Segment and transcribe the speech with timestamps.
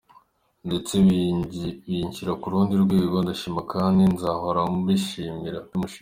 [0.67, 0.93] Ndetse
[1.85, 5.59] binshyira ku rundi rwego ndashima kandi nzahora mbimushimira.